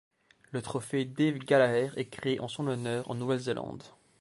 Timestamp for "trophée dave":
0.63-1.37